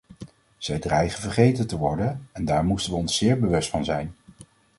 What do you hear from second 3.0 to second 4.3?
zeer bewust van zijn.